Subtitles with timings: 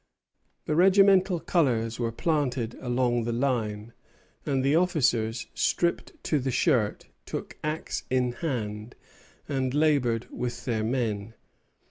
[0.65, 3.93] The regimental colors were planted along the line,
[4.47, 8.95] and the officers, stripped to the shirt, took axe in hand
[9.47, 11.35] and labored with their men.